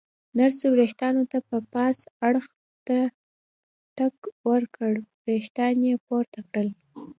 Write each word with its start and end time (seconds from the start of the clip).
نرسې 0.39 0.65
ورېښتانو 0.71 1.21
ته 1.31 1.37
پاس 1.73 1.97
اړخ 2.27 2.45
ته 2.87 2.97
ټک 3.97 4.17
ورکړ، 4.49 4.93
ورېښتان 5.23 5.75
یې 5.87 5.93
پورته 6.07 6.39
کړل. 6.49 6.69